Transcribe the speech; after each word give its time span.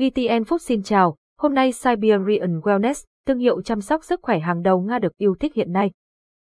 VTN 0.00 0.42
Food 0.42 0.58
xin 0.58 0.82
chào, 0.82 1.16
hôm 1.38 1.54
nay 1.54 1.72
Siberian 1.72 2.60
Wellness, 2.60 3.04
thương 3.26 3.38
hiệu 3.38 3.62
chăm 3.62 3.80
sóc 3.80 4.04
sức 4.04 4.20
khỏe 4.22 4.38
hàng 4.38 4.62
đầu 4.62 4.80
Nga 4.80 4.98
được 4.98 5.16
yêu 5.16 5.34
thích 5.40 5.54
hiện 5.54 5.72
nay. 5.72 5.90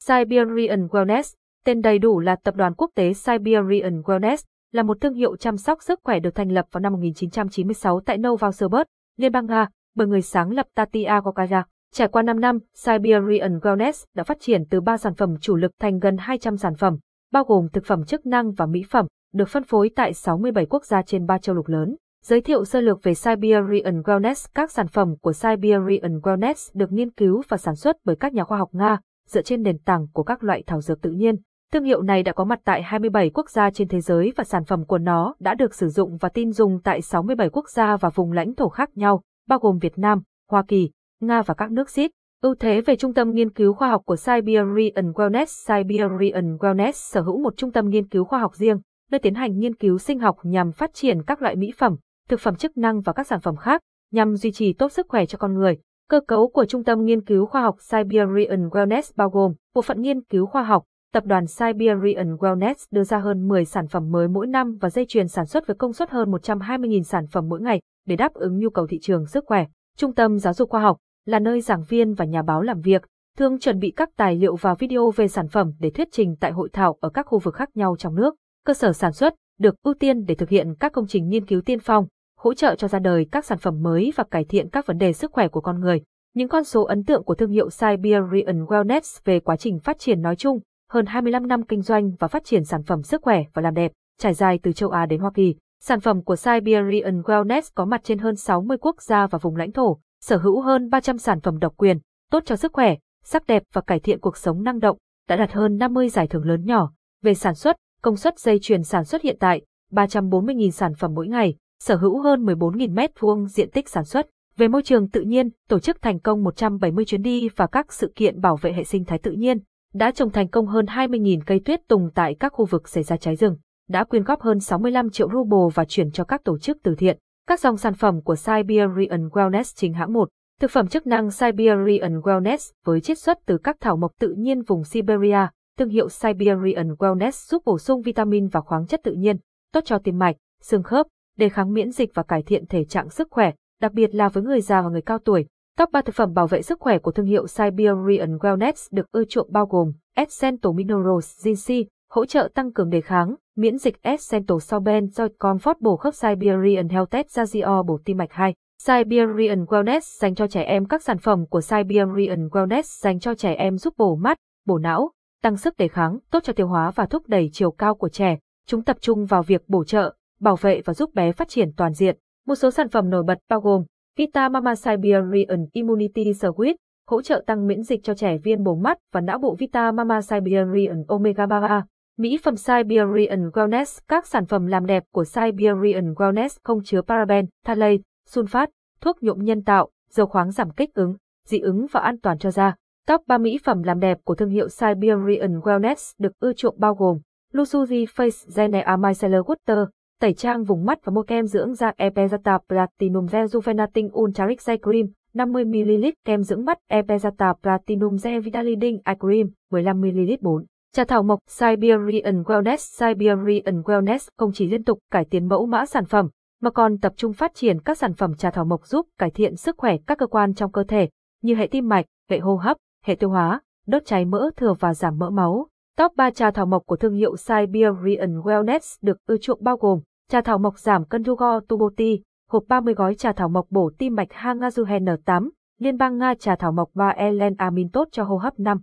Siberian 0.01 0.87
Wellness, 0.87 1.35
tên 1.65 1.81
đầy 1.81 1.99
đủ 1.99 2.21
là 2.21 2.37
Tập 2.37 2.55
đoàn 2.57 2.75
Quốc 2.75 2.91
tế 2.95 3.13
Siberian 3.13 4.01
Wellness, 4.01 4.37
là 4.73 4.83
một 4.83 5.01
thương 5.01 5.15
hiệu 5.15 5.37
chăm 5.37 5.57
sóc 5.57 5.83
sức 5.83 6.01
khỏe 6.05 6.21
được 6.21 6.35
thành 6.35 6.53
lập 6.53 6.67
vào 6.73 6.81
năm 6.81 6.93
1996 6.93 8.01
tại 8.01 8.19
Novosibirsk, 8.19 8.87
Liên 9.17 9.33
bang 9.33 9.47
Nga, 9.47 9.69
bởi 9.95 10.07
người 10.07 10.23
sáng 10.23 10.51
lập 10.51 10.67
Tatia 10.75 11.21
Kokaya. 11.25 11.65
Trải 11.93 12.09
qua 12.09 12.23
5 12.23 12.41
năm, 12.41 12.59
Siberian 12.75 13.59
Wellness 13.59 14.05
đã 14.15 14.25
phát 14.25 14.41
triển 14.41 14.65
từ 14.71 14.81
3 14.81 14.97
sản 14.97 15.15
phẩm 15.15 15.37
chủ 15.41 15.57
lực 15.57 15.73
thành 15.81 15.99
gần 15.99 16.17
200 16.19 16.57
sản 16.57 16.75
phẩm, 16.75 16.97
bao 17.33 17.45
gồm 17.45 17.69
thực 17.73 17.85
phẩm 17.85 18.05
chức 18.05 18.27
năng 18.27 18.53
và 18.53 18.67
mỹ 18.67 18.83
phẩm, 18.91 19.07
được 19.33 19.49
phân 19.49 19.65
phối 19.65 19.91
tại 19.97 20.15
67 20.15 20.67
quốc 20.67 20.85
gia 20.85 21.03
trên 21.03 21.27
3 21.27 21.39
châu 21.39 21.57
lục 21.57 21.69
lớn. 21.69 21.97
Giới 22.27 22.41
thiệu 22.41 22.65
sơ 22.65 22.81
lược 22.81 23.03
về 23.03 23.15
Siberian 23.15 24.01
Wellness 24.01 24.49
Các 24.55 24.71
sản 24.71 24.89
phẩm 24.89 25.17
của 25.17 25.33
Siberian 25.33 26.19
Wellness 26.19 26.71
được 26.75 26.93
nghiên 26.93 27.11
cứu 27.11 27.43
và 27.49 27.57
sản 27.57 27.75
xuất 27.77 27.97
bởi 28.05 28.17
các 28.17 28.33
nhà 28.33 28.45
khoa 28.45 28.59
học 28.59 28.69
Nga, 28.73 28.99
dựa 29.29 29.43
trên 29.43 29.63
nền 29.63 29.79
tảng 29.79 30.07
của 30.13 30.23
các 30.23 30.45
loại 30.45 30.63
thảo 30.67 30.81
dược 30.81 31.03
tự 31.03 31.11
nhiên. 31.11 31.35
Thương 31.73 31.85
hiệu 31.85 32.03
này 32.03 32.23
đã 32.23 32.33
có 32.33 32.45
mặt 32.45 32.61
tại 32.65 32.83
27 32.83 33.31
quốc 33.31 33.51
gia 33.51 33.71
trên 33.71 33.89
thế 33.89 34.01
giới 34.01 34.33
và 34.37 34.45
sản 34.45 34.65
phẩm 34.65 34.85
của 34.85 34.99
nó 34.99 35.35
đã 35.39 35.55
được 35.55 35.75
sử 35.75 35.89
dụng 35.89 36.17
và 36.21 36.29
tin 36.29 36.53
dùng 36.53 36.81
tại 36.85 37.03
67 37.03 37.51
quốc 37.51 37.69
gia 37.69 37.97
và 37.97 38.09
vùng 38.09 38.33
lãnh 38.33 38.55
thổ 38.55 38.69
khác 38.69 38.91
nhau, 38.95 39.23
bao 39.49 39.59
gồm 39.59 39.79
Việt 39.79 39.99
Nam, 39.99 40.23
Hoa 40.51 40.65
Kỳ, 40.69 40.91
Nga 41.21 41.43
và 41.43 41.55
các 41.55 41.71
nước 41.71 41.91
SIT. 41.91 42.11
Ưu 42.43 42.55
thế 42.55 42.81
về 42.81 42.97
trung 42.97 43.15
tâm 43.15 43.31
nghiên 43.31 43.51
cứu 43.51 43.75
khoa 43.75 43.89
học 43.89 44.03
của 44.05 44.17
Siberian 44.17 45.13
Wellness 45.13 45.47
Siberian 45.47 46.57
Wellness 46.57 46.93
sở 46.93 47.21
hữu 47.21 47.43
một 47.43 47.57
trung 47.57 47.73
tâm 47.73 47.89
nghiên 47.89 48.09
cứu 48.09 48.25
khoa 48.25 48.39
học 48.39 48.55
riêng, 48.55 48.77
nơi 49.11 49.19
tiến 49.19 49.35
hành 49.35 49.59
nghiên 49.59 49.75
cứu 49.75 49.99
sinh 49.99 50.19
học 50.19 50.37
nhằm 50.43 50.73
phát 50.73 50.95
triển 50.95 51.23
các 51.23 51.43
loại 51.43 51.57
mỹ 51.57 51.73
phẩm, 51.79 51.97
thực 52.29 52.41
phẩm 52.41 52.57
chức 52.57 52.77
năng 52.77 53.01
và 53.01 53.13
các 53.13 53.27
sản 53.27 53.41
phẩm 53.41 53.57
khác, 53.57 53.81
nhằm 54.13 54.37
duy 54.37 54.53
trì 54.53 54.73
tốt 54.73 54.93
sức 54.93 55.07
khỏe 55.09 55.27
cho 55.27 55.39
con 55.39 55.55
người. 55.55 55.79
Cơ 56.11 56.21
cấu 56.21 56.49
của 56.49 56.65
Trung 56.65 56.85
tâm 56.85 57.05
Nghiên 57.05 57.25
cứu 57.25 57.47
Khoa 57.47 57.63
học 57.63 57.77
Siberian 57.81 58.69
Wellness 58.69 59.13
bao 59.17 59.31
gồm 59.31 59.53
Bộ 59.75 59.83
phận 59.83 60.01
Nghiên 60.01 60.23
cứu 60.23 60.47
Khoa 60.47 60.63
học, 60.63 60.85
Tập 61.15 61.27
đoàn 61.27 61.47
Siberian 61.47 62.35
Wellness 62.35 62.75
đưa 62.91 63.05
ra 63.05 63.19
hơn 63.19 63.49
10 63.49 63.65
sản 63.65 63.89
phẩm 63.89 64.11
mới 64.11 64.29
mỗi 64.29 64.47
năm 64.47 64.79
và 64.81 64.91
dây 64.91 65.07
chuyền 65.09 65.29
sản 65.29 65.47
xuất 65.47 65.67
với 65.67 65.77
công 65.77 65.93
suất 65.93 66.11
hơn 66.11 66.31
120.000 66.31 67.03
sản 67.03 67.27
phẩm 67.27 67.49
mỗi 67.49 67.61
ngày 67.61 67.81
để 68.07 68.17
đáp 68.17 68.35
ứng 68.35 68.59
nhu 68.59 68.71
cầu 68.71 68.87
thị 68.87 68.99
trường 69.03 69.27
sức 69.27 69.45
khỏe. 69.47 69.67
Trung 69.97 70.15
tâm 70.15 70.39
Giáo 70.39 70.55
dục 70.55 70.71
Khoa 70.71 70.81
học 70.81 70.97
là 71.27 71.39
nơi 71.39 71.61
giảng 71.61 71.85
viên 71.89 72.15
và 72.15 72.25
nhà 72.25 72.43
báo 72.43 72.63
làm 72.63 72.81
việc, 72.81 73.03
thường 73.39 73.59
chuẩn 73.59 73.79
bị 73.79 73.93
các 73.97 74.11
tài 74.17 74.37
liệu 74.37 74.57
và 74.57 74.75
video 74.75 75.11
về 75.11 75.29
sản 75.29 75.49
phẩm 75.49 75.73
để 75.79 75.91
thuyết 75.91 76.09
trình 76.13 76.37
tại 76.41 76.53
hội 76.53 76.69
thảo 76.73 76.97
ở 77.01 77.09
các 77.09 77.27
khu 77.27 77.39
vực 77.39 77.55
khác 77.55 77.69
nhau 77.75 77.97
trong 77.99 78.15
nước. 78.15 78.35
Cơ 78.67 78.75
sở 78.75 78.93
sản 78.93 79.13
xuất 79.13 79.35
được 79.59 79.75
ưu 79.83 79.95
tiên 79.95 80.25
để 80.25 80.35
thực 80.35 80.49
hiện 80.49 80.75
các 80.81 80.93
công 80.93 81.07
trình 81.07 81.29
nghiên 81.29 81.47
cứu 81.47 81.61
tiên 81.61 81.79
phong, 81.81 82.07
hỗ 82.45 82.55
trợ 82.55 82.75
cho 82.75 82.89
ra 82.89 82.99
đời 82.99 83.27
các 83.33 83.45
sản 83.45 83.59
phẩm 83.59 83.83
mới 83.83 84.13
và 84.17 84.25
cải 84.31 84.45
thiện 84.45 84.69
các 84.69 84.87
vấn 84.87 84.99
đề 84.99 85.13
sức 85.13 85.33
khỏe 85.33 85.49
của 85.49 85.61
con 85.61 85.81
người. 85.81 86.03
Những 86.35 86.49
con 86.49 86.65
số 86.65 86.85
ấn 86.85 87.05
tượng 87.05 87.25
của 87.25 87.35
thương 87.35 87.51
hiệu 87.51 87.71
Siberian 87.71 88.65
Wellness 88.65 89.21
về 89.25 89.41
quá 89.41 89.57
trình 89.57 89.79
phát 89.79 89.99
triển 89.99 90.23
nói 90.23 90.37
chung, 90.37 90.61
hơn 90.91 91.07
25 91.07 91.47
năm 91.47 91.63
kinh 91.63 91.83
doanh 91.83 92.11
và 92.19 92.29
phát 92.29 92.45
triển 92.45 92.65
sản 92.65 92.83
phẩm 92.83 93.03
sức 93.03 93.23
khỏe 93.23 93.43
và 93.55 93.63
làm 93.63 93.75
đẹp, 93.75 93.93
trải 94.19 94.35
dài 94.35 94.59
từ 94.63 94.73
châu 94.73 94.91
Á 94.91 95.07
đến 95.07 95.21
Hoa 95.21 95.31
Kỳ. 95.35 95.55
Sản 95.81 96.01
phẩm 96.01 96.23
của 96.23 96.37
Siberian 96.37 97.21
Wellness 97.21 97.63
có 97.75 97.85
mặt 97.85 98.01
trên 98.05 98.19
hơn 98.19 98.37
60 98.37 98.77
quốc 98.81 99.03
gia 99.03 99.27
và 99.27 99.39
vùng 99.39 99.57
lãnh 99.57 99.73
thổ, 99.73 99.99
sở 100.21 100.37
hữu 100.37 100.61
hơn 100.61 100.91
300 100.91 101.19
sản 101.19 101.41
phẩm 101.41 101.59
độc 101.59 101.77
quyền, 101.77 101.99
tốt 102.31 102.43
cho 102.47 102.57
sức 102.57 102.73
khỏe, 102.73 102.97
sắc 103.25 103.47
đẹp 103.47 103.63
và 103.73 103.81
cải 103.81 104.01
thiện 104.01 104.21
cuộc 104.21 104.37
sống 104.37 104.63
năng 104.63 104.79
động, 104.79 104.99
đã 105.29 105.37
đạt 105.37 105.53
hơn 105.53 105.77
50 105.77 106.09
giải 106.09 106.27
thưởng 106.27 106.45
lớn 106.45 106.65
nhỏ. 106.65 106.93
Về 107.23 107.35
sản 107.35 107.55
xuất, 107.55 107.77
công 108.03 108.17
suất 108.17 108.39
dây 108.39 108.59
chuyền 108.63 108.83
sản 108.83 109.05
xuất 109.05 109.23
hiện 109.23 109.37
tại 109.41 109.63
340.000 109.93 110.71
sản 110.71 110.95
phẩm 110.95 111.15
mỗi 111.15 111.29
ngày, 111.29 111.55
sở 111.85 111.97
hữu 111.97 112.23
hơn 112.23 112.45
14.000 112.45 112.95
mét 112.95 113.21
vuông 113.21 113.47
diện 113.47 113.71
tích 113.71 113.89
sản 113.89 114.05
xuất. 114.05 114.27
Về 114.57 114.69
môi 114.69 114.83
trường 114.83 115.09
tự 115.09 115.21
nhiên, 115.21 115.49
tổ 115.69 115.79
chức 115.79 116.03
thành 116.03 116.21
công 116.21 116.45
170 116.45 117.05
chuyến 117.05 117.23
đi 117.23 117.49
và 117.57 117.67
các 117.67 117.93
sự 117.93 118.13
kiện 118.17 118.41
bảo 118.41 118.57
vệ 118.57 118.73
hệ 118.73 118.85
sinh 118.85 119.05
thái 119.05 119.19
tự 119.19 119.31
nhiên, 119.31 119.59
đã 119.95 120.11
trồng 120.11 120.31
thành 120.31 120.49
công 120.49 120.67
hơn 120.67 120.85
20.000 120.87 121.41
cây 121.47 121.61
tuyết 121.65 121.81
tùng 121.89 122.11
tại 122.15 122.37
các 122.41 122.53
khu 122.53 122.65
vực 122.65 122.89
xảy 122.89 123.03
ra 123.03 123.17
cháy 123.17 123.37
rừng, 123.37 123.57
đã 123.89 124.05
quyên 124.05 124.23
góp 124.23 124.41
hơn 124.41 124.61
65 124.61 125.11
triệu 125.11 125.29
ruble 125.33 125.75
và 125.75 125.85
chuyển 125.85 126.11
cho 126.11 126.25
các 126.25 126.45
tổ 126.45 126.59
chức 126.59 126.77
từ 126.83 126.95
thiện. 126.95 127.19
Các 127.49 127.61
dòng 127.61 127.77
sản 127.77 127.95
phẩm 127.95 128.23
của 128.23 128.37
Siberian 128.37 129.29
Wellness 129.29 129.73
chính 129.77 129.95
hãng 129.95 130.13
một, 130.13 130.29
thực 130.61 130.71
phẩm 130.71 130.87
chức 130.87 131.07
năng 131.07 131.31
Siberian 131.31 132.21
Wellness 132.21 132.73
với 132.85 133.01
chiết 133.01 133.19
xuất 133.19 133.39
từ 133.47 133.59
các 133.59 133.77
thảo 133.81 133.97
mộc 133.97 134.13
tự 134.21 134.35
nhiên 134.39 134.63
vùng 134.63 134.85
Siberia, 134.85 135.47
thương 135.79 135.89
hiệu 135.89 136.09
Siberian 136.09 136.95
Wellness 136.99 137.31
giúp 137.31 137.63
bổ 137.65 137.79
sung 137.79 138.03
vitamin 138.03 138.49
và 138.49 138.61
khoáng 138.61 138.87
chất 138.87 139.01
tự 139.05 139.13
nhiên, 139.13 139.37
tốt 139.73 139.81
cho 139.85 139.99
tim 139.99 140.19
mạch, 140.19 140.37
xương 140.63 140.83
khớp, 140.83 141.07
đề 141.39 141.49
kháng 141.49 141.73
miễn 141.73 141.91
dịch 141.91 142.11
và 142.15 142.23
cải 142.23 142.43
thiện 142.43 142.67
thể 142.67 142.85
trạng 142.85 143.11
sức 143.11 143.29
khỏe, 143.31 143.53
đặc 143.81 143.93
biệt 143.93 144.15
là 144.15 144.29
với 144.29 144.45
người 144.45 144.61
già 144.61 144.83
và 144.83 144.89
người 144.89 145.03
cao 145.03 145.19
tuổi. 145.19 145.47
Top 145.79 145.91
3 145.93 146.03
thực 146.03 146.15
phẩm 146.15 146.35
bảo 146.35 146.47
vệ 146.47 146.63
sức 146.63 146.81
khỏe 146.81 146.99
của 146.99 147.11
thương 147.11 147.27
hiệu 147.27 147.47
Siberian 147.47 148.37
Wellness 148.37 148.89
được 148.91 149.13
ưa 149.13 149.25
chuộng 149.25 149.53
bao 149.53 149.67
gồm 149.67 149.93
Essential 150.17 150.73
Minerals 150.75 151.47
GC, 151.47 151.75
hỗ 152.11 152.27
trợ 152.27 152.49
tăng 152.55 152.73
cường 152.73 152.91
đề 152.91 153.01
kháng, 153.01 153.35
miễn 153.57 153.79
dịch 153.79 154.03
Essential 154.03 154.59
Sorben 154.59 155.07
Joy 155.07 155.29
Comfort 155.39 155.75
bổ 155.81 155.97
khớp 155.97 156.15
Siberian 156.15 156.89
Health 156.89 157.15
Zazio 157.15 157.83
bổ 157.83 157.99
tim 158.05 158.17
mạch 158.17 158.33
2. 158.33 158.55
Siberian 158.83 159.65
Wellness 159.65 160.01
dành 160.21 160.35
cho 160.35 160.47
trẻ 160.47 160.63
em 160.63 160.87
Các 160.87 161.03
sản 161.03 161.19
phẩm 161.19 161.47
của 161.47 161.61
Siberian 161.61 162.49
Wellness 162.49 162.83
dành 162.83 163.21
cho 163.21 163.35
trẻ 163.35 163.55
em 163.55 163.79
giúp 163.79 163.95
bổ 163.97 164.17
mắt, 164.17 164.39
bổ 164.67 164.79
não, 164.79 165.11
tăng 165.43 165.57
sức 165.57 165.77
đề 165.77 165.89
kháng, 165.89 166.19
tốt 166.31 166.41
cho 166.43 166.53
tiêu 166.53 166.69
hóa 166.69 166.91
và 166.91 167.07
thúc 167.07 167.23
đẩy 167.27 167.51
chiều 167.53 167.71
cao 167.71 167.95
của 167.95 168.09
trẻ. 168.09 168.39
Chúng 168.67 168.83
tập 168.83 168.97
trung 169.01 169.27
vào 169.27 169.43
việc 169.43 169.69
bổ 169.69 169.85
trợ, 169.85 170.15
bảo 170.45 170.57
vệ 170.57 170.81
và 170.85 170.95
giúp 170.95 171.15
bé 171.15 171.33
phát 171.33 171.49
triển 171.49 171.73
toàn 171.77 171.93
diện. 171.93 172.17
Một 172.47 172.55
số 172.55 172.71
sản 172.71 172.89
phẩm 172.89 173.11
nổi 173.11 173.23
bật 173.23 173.39
bao 173.49 173.61
gồm 173.61 173.85
Vita 174.17 174.49
Mama 174.49 174.75
Siberian 174.75 175.67
Immunity 175.73 176.25
Circuit, 176.25 176.77
hỗ 177.11 177.23
trợ 177.23 177.45
tăng 177.47 177.67
miễn 177.67 177.83
dịch 177.83 178.01
cho 178.03 178.15
trẻ 178.15 178.39
viên 178.39 178.63
bổ 178.63 178.75
mắt 178.75 178.99
và 179.13 179.21
não 179.21 179.39
bộ 179.39 179.55
Vita 179.59 179.93
Mama 179.93 180.23
Siberian 180.23 181.05
Omega 181.09 181.47
3. 181.47 181.85
Mỹ 182.19 182.39
phẩm 182.43 182.57
Siberian 182.57 183.49
Wellness 183.49 184.01
Các 184.09 184.27
sản 184.27 184.47
phẩm 184.47 184.67
làm 184.67 184.87
đẹp 184.87 185.05
của 185.13 185.25
Siberian 185.25 186.13
Wellness 186.13 186.49
không 186.63 186.83
chứa 186.85 187.03
paraben, 187.03 187.47
thalate, 187.65 187.97
sulfat, 188.31 188.67
thuốc 189.01 189.23
nhuộm 189.23 189.45
nhân 189.45 189.65
tạo, 189.65 189.89
dầu 190.11 190.27
khoáng 190.27 190.51
giảm 190.51 190.71
kích 190.71 190.95
ứng, 190.95 191.17
dị 191.47 191.59
ứng 191.59 191.87
và 191.93 192.01
an 192.01 192.21
toàn 192.21 192.39
cho 192.39 192.51
da. 192.51 192.75
Top 193.07 193.21
3 193.27 193.39
mỹ 193.39 193.59
phẩm 193.65 193.83
làm 193.83 194.01
đẹp 194.01 194.19
của 194.25 194.35
thương 194.35 194.51
hiệu 194.51 194.69
Siberian 194.69 195.61
Wellness 195.61 196.13
được 196.19 196.33
ưa 196.39 196.53
chuộng 196.53 196.77
bao 196.79 196.95
gồm 196.95 197.19
Luxury 197.53 198.05
Face 198.05 198.55
Gene 198.57 198.97
Micellar 198.97 199.41
Water, 199.41 199.87
tẩy 200.21 200.35
trang 200.35 200.65
vùng 200.65 200.85
mắt 200.85 201.05
và 201.05 201.11
môi 201.11 201.25
kem 201.27 201.47
dưỡng 201.47 201.75
da 201.75 201.93
Epezata 201.97 202.59
Platinum 202.69 203.27
Rejuvenating 203.27 204.09
Ultra 204.21 204.47
Eye 204.47 204.79
Cream, 204.83 205.07
50ml 205.35 206.13
kem 206.25 206.43
dưỡng 206.43 206.65
mắt 206.65 206.79
Epezata 206.91 207.55
Platinum 207.63 208.15
Rejuvenating 208.15 208.99
Eye 209.05 209.17
Cream, 209.21 209.49
15ml 209.71 210.37
4. 210.41 210.65
Trà 210.93 211.05
thảo 211.05 211.23
mộc 211.23 211.39
Siberian 211.49 212.43
Wellness 212.43 212.77
Siberian 212.77 213.81
Wellness 213.81 214.29
không 214.39 214.53
chỉ 214.53 214.67
liên 214.67 214.85
tục 214.85 214.99
cải 215.11 215.25
tiến 215.25 215.49
mẫu 215.49 215.67
mã 215.67 215.87
sản 215.87 216.05
phẩm, 216.05 216.29
mà 216.61 216.71
còn 216.71 216.99
tập 216.99 217.13
trung 217.17 217.33
phát 217.33 217.55
triển 217.55 217.81
các 217.81 217.99
sản 217.99 218.15
phẩm 218.15 218.35
trà 218.35 218.51
thảo 218.51 218.65
mộc 218.65 218.87
giúp 218.87 219.07
cải 219.19 219.31
thiện 219.31 219.57
sức 219.57 219.75
khỏe 219.79 219.97
các 220.07 220.19
cơ 220.19 220.27
quan 220.27 220.55
trong 220.55 220.73
cơ 220.73 220.85
thể, 220.85 221.09
như 221.43 221.55
hệ 221.55 221.67
tim 221.67 221.89
mạch, 221.89 222.07
hệ 222.31 222.39
hô 222.39 222.57
hấp, 222.57 222.77
hệ 223.05 223.15
tiêu 223.15 223.31
hóa, 223.31 223.61
đốt 223.87 224.03
cháy 224.05 224.25
mỡ 224.25 224.51
thừa 224.57 224.75
và 224.81 224.95
giảm 224.95 225.19
mỡ 225.19 225.31
máu. 225.31 225.69
Top 225.97 226.13
3 226.17 226.31
trà 226.31 226.51
thảo 226.51 226.67
mộc 226.67 226.87
của 226.87 226.97
thương 226.97 227.15
hiệu 227.15 227.37
Siberian 227.37 228.41
Wellness 228.41 228.99
được 229.03 229.17
ưa 229.27 229.37
chuộng 229.37 229.65
bao 229.65 229.77
gồm 229.77 230.01
trà 230.29 230.41
thảo 230.41 230.59
mộc 230.59 230.79
giảm 230.79 231.05
cân 231.05 231.25
Yugo 231.25 231.61
Tuboti, 231.61 232.21
hộp 232.51 232.65
30 232.69 232.95
gói 232.95 233.15
trà 233.15 233.33
thảo 233.33 233.49
mộc 233.49 233.67
bổ 233.71 233.91
tim 233.99 234.15
mạch 234.15 234.29
Hangazuhen 234.31 235.05
N8, 235.05 235.51
Liên 235.79 235.97
bang 235.97 236.19
Nga 236.19 236.35
trà 236.35 236.57
thảo 236.57 236.73
mộc 236.73 236.91
và 236.95 237.09
Elen 237.09 237.55
Amin 237.59 237.91
tốt 237.91 238.09
cho 238.13 238.25
hô 238.25 238.37
hấp 238.37 238.61
5. 238.61 238.79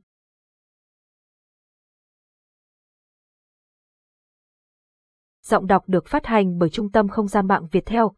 Giọng 5.46 5.68
đọc 5.68 5.84
được 5.88 6.08
phát 6.08 6.26
hành 6.26 6.58
bởi 6.58 6.70
Trung 6.70 6.92
tâm 6.92 7.08
Không 7.08 7.28
gian 7.28 7.48
mạng 7.48 7.68
Việt 7.72 7.86
Theo. 7.86 8.12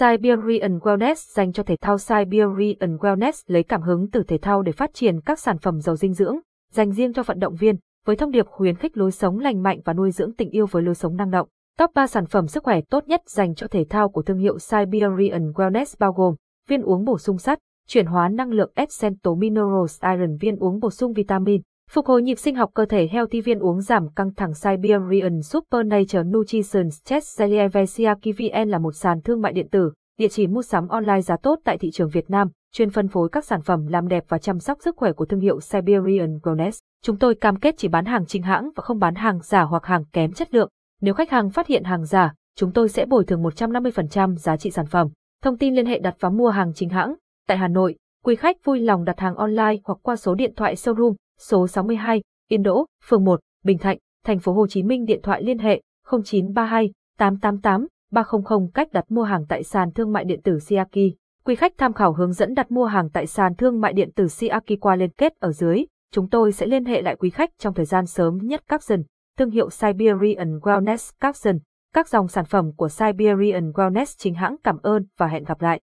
Siberian 0.00 0.78
Wellness 0.78 1.14
dành 1.14 1.52
cho 1.52 1.62
thể 1.62 1.76
thao 1.80 1.98
Siberian 1.98 2.96
Wellness 2.96 3.32
lấy 3.46 3.62
cảm 3.62 3.82
hứng 3.82 4.10
từ 4.10 4.22
thể 4.22 4.38
thao 4.38 4.62
để 4.62 4.72
phát 4.72 4.94
triển 4.94 5.20
các 5.20 5.38
sản 5.38 5.58
phẩm 5.58 5.80
giàu 5.80 5.96
dinh 5.96 6.14
dưỡng, 6.14 6.38
dành 6.72 6.92
riêng 6.92 7.12
cho 7.12 7.22
vận 7.22 7.38
động 7.38 7.54
viên, 7.54 7.76
với 8.06 8.16
thông 8.16 8.30
điệp 8.30 8.46
khuyến 8.46 8.76
khích 8.76 8.96
lối 8.96 9.12
sống 9.12 9.38
lành 9.38 9.62
mạnh 9.62 9.80
và 9.84 9.92
nuôi 9.92 10.10
dưỡng 10.10 10.32
tình 10.32 10.50
yêu 10.50 10.66
với 10.66 10.82
lối 10.82 10.94
sống 10.94 11.16
năng 11.16 11.30
động. 11.30 11.48
Top 11.78 11.90
3 11.94 12.06
sản 12.06 12.26
phẩm 12.26 12.46
sức 12.46 12.64
khỏe 12.64 12.80
tốt 12.90 13.08
nhất 13.08 13.20
dành 13.26 13.54
cho 13.54 13.66
thể 13.66 13.84
thao 13.90 14.08
của 14.08 14.22
thương 14.22 14.38
hiệu 14.38 14.58
Siberian 14.58 15.50
Wellness 15.50 15.94
bao 15.98 16.12
gồm 16.12 16.34
viên 16.68 16.82
uống 16.82 17.04
bổ 17.04 17.18
sung 17.18 17.38
sắt, 17.38 17.58
chuyển 17.88 18.06
hóa 18.06 18.28
năng 18.28 18.50
lượng 18.50 18.72
Essential 18.74 19.34
Minerals 19.38 20.02
Iron 20.02 20.36
viên 20.40 20.56
uống 20.56 20.80
bổ 20.80 20.90
sung 20.90 21.12
vitamin, 21.12 21.62
Phục 21.92 22.06
hồi 22.06 22.22
nhịp 22.22 22.38
sinh 22.38 22.54
học 22.54 22.70
cơ 22.74 22.84
thể 22.84 23.08
healthy 23.12 23.40
viên 23.40 23.58
uống 23.58 23.80
giảm 23.80 24.08
căng 24.08 24.34
thẳng 24.34 24.54
Siberian 24.54 25.42
Super 25.42 25.86
Nature 25.86 26.22
Nutrition 26.22 26.88
Chest 27.04 27.40
Zelievesia 27.40 28.14
KVN 28.16 28.68
là 28.68 28.78
một 28.78 28.92
sàn 28.92 29.20
thương 29.20 29.40
mại 29.40 29.52
điện 29.52 29.68
tử, 29.68 29.92
địa 30.18 30.28
chỉ 30.28 30.46
mua 30.46 30.62
sắm 30.62 30.88
online 30.88 31.20
giá 31.20 31.36
tốt 31.36 31.58
tại 31.64 31.78
thị 31.78 31.90
trường 31.90 32.08
Việt 32.08 32.30
Nam, 32.30 32.48
chuyên 32.72 32.90
phân 32.90 33.08
phối 33.08 33.28
các 33.32 33.44
sản 33.44 33.62
phẩm 33.62 33.86
làm 33.86 34.08
đẹp 34.08 34.24
và 34.28 34.38
chăm 34.38 34.58
sóc 34.58 34.78
sức 34.84 34.96
khỏe 34.96 35.12
của 35.12 35.24
thương 35.24 35.40
hiệu 35.40 35.60
Siberian 35.60 36.38
Wellness. 36.42 36.80
Chúng 37.02 37.16
tôi 37.16 37.34
cam 37.34 37.56
kết 37.56 37.74
chỉ 37.78 37.88
bán 37.88 38.04
hàng 38.04 38.26
chính 38.26 38.42
hãng 38.42 38.70
và 38.76 38.82
không 38.82 38.98
bán 38.98 39.14
hàng 39.14 39.38
giả 39.42 39.62
hoặc 39.62 39.84
hàng 39.84 40.04
kém 40.12 40.32
chất 40.32 40.54
lượng. 40.54 40.70
Nếu 41.00 41.14
khách 41.14 41.30
hàng 41.30 41.50
phát 41.50 41.66
hiện 41.66 41.84
hàng 41.84 42.04
giả, 42.04 42.34
chúng 42.56 42.72
tôi 42.72 42.88
sẽ 42.88 43.06
bồi 43.06 43.24
thường 43.24 43.42
150% 43.42 44.36
giá 44.36 44.56
trị 44.56 44.70
sản 44.70 44.86
phẩm. 44.86 45.08
Thông 45.42 45.58
tin 45.58 45.74
liên 45.74 45.86
hệ 45.86 45.98
đặt 45.98 46.14
và 46.20 46.30
mua 46.30 46.48
hàng 46.48 46.72
chính 46.74 46.88
hãng. 46.88 47.14
Tại 47.48 47.58
Hà 47.58 47.68
Nội, 47.68 47.96
quý 48.24 48.36
khách 48.36 48.64
vui 48.64 48.80
lòng 48.80 49.04
đặt 49.04 49.20
hàng 49.20 49.34
online 49.34 49.76
hoặc 49.84 49.98
qua 50.02 50.16
số 50.16 50.34
điện 50.34 50.52
thoại 50.56 50.74
showroom 50.74 51.14
số 51.40 51.66
62, 51.66 52.22
Yên 52.48 52.62
Đỗ, 52.62 52.86
phường 53.04 53.24
1, 53.24 53.40
Bình 53.64 53.78
Thạnh, 53.78 53.98
thành 54.24 54.38
phố 54.38 54.52
Hồ 54.52 54.66
Chí 54.66 54.82
Minh 54.82 55.04
điện 55.04 55.20
thoại 55.22 55.42
liên 55.42 55.58
hệ 55.58 55.82
0932 56.10 56.92
888 57.18 57.86
300 58.10 58.70
cách 58.74 58.92
đặt 58.92 59.04
mua 59.08 59.22
hàng 59.22 59.44
tại 59.48 59.62
sàn 59.62 59.92
thương 59.92 60.12
mại 60.12 60.24
điện 60.24 60.40
tử 60.42 60.58
Siaki. 60.58 61.14
Quý 61.44 61.54
khách 61.54 61.72
tham 61.78 61.92
khảo 61.92 62.12
hướng 62.12 62.32
dẫn 62.32 62.54
đặt 62.54 62.70
mua 62.70 62.84
hàng 62.84 63.08
tại 63.12 63.26
sàn 63.26 63.54
thương 63.54 63.80
mại 63.80 63.92
điện 63.92 64.10
tử 64.12 64.28
Siaki 64.28 64.80
qua 64.80 64.96
liên 64.96 65.10
kết 65.10 65.32
ở 65.38 65.52
dưới. 65.52 65.84
Chúng 66.12 66.28
tôi 66.28 66.52
sẽ 66.52 66.66
liên 66.66 66.84
hệ 66.84 67.02
lại 67.02 67.16
quý 67.16 67.30
khách 67.30 67.50
trong 67.58 67.74
thời 67.74 67.84
gian 67.84 68.06
sớm 68.06 68.38
nhất 68.42 68.68
Capson, 68.68 69.02
thương 69.38 69.50
hiệu 69.50 69.70
Siberian 69.70 70.58
Wellness 70.58 71.12
Capson. 71.20 71.58
Các 71.94 72.08
dòng 72.08 72.28
sản 72.28 72.44
phẩm 72.44 72.72
của 72.76 72.88
Siberian 72.88 73.70
Wellness 73.70 74.14
chính 74.18 74.34
hãng 74.34 74.56
cảm 74.64 74.78
ơn 74.82 75.06
và 75.18 75.26
hẹn 75.26 75.44
gặp 75.44 75.60
lại. 75.60 75.80